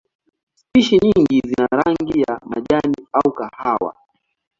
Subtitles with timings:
[0.55, 3.95] Spishi nyingine zina rangi ya majani au kahawa.